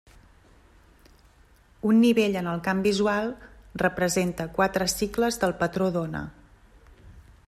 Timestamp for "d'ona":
5.99-6.27